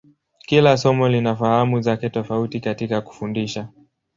Kila 0.47 0.77
somo 0.77 1.09
lina 1.09 1.35
fahamu 1.35 1.81
zake 1.81 2.09
tofauti 2.09 2.59
katika 2.59 3.01
kufundisha. 3.01 3.67